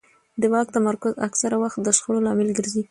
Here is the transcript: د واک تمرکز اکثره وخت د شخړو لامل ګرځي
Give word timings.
د 0.41 0.43
واک 0.53 0.67
تمرکز 0.77 1.13
اکثره 1.27 1.55
وخت 1.63 1.77
د 1.81 1.87
شخړو 1.97 2.23
لامل 2.25 2.49
ګرځي 2.57 2.79